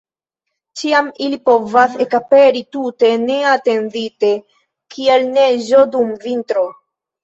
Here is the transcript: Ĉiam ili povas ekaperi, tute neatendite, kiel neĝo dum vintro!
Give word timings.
Ĉiam 0.79 1.11
ili 1.25 1.39
povas 1.49 1.99
ekaperi, 2.07 2.65
tute 2.77 3.13
neatendite, 3.29 4.35
kiel 4.97 5.33
neĝo 5.39 5.89
dum 5.97 6.15
vintro! 6.29 6.71